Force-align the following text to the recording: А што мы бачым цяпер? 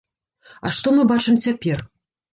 А 0.65 0.71
што 0.77 0.95
мы 0.97 1.05
бачым 1.13 1.37
цяпер? 1.45 1.89